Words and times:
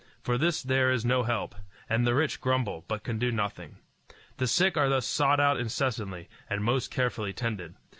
For 0.23 0.35
this 0.35 0.63
there 0.63 0.89
is 0.89 1.05
no 1.05 1.21
help, 1.21 1.53
and 1.87 2.07
the 2.07 2.15
rich 2.15 2.41
grumble, 2.41 2.83
but 2.87 3.03
can 3.03 3.19
do 3.19 3.31
nothing. 3.31 3.77
The 4.37 4.47
sick 4.47 4.75
are 4.75 4.89
thus 4.89 5.05
sought 5.05 5.39
out 5.39 5.59
incessantly, 5.59 6.27
and 6.49 6.63
most 6.63 6.89
carefully 6.89 7.33
tended. 7.33 7.75